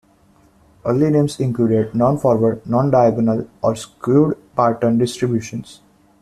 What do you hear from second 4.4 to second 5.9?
parton distributions.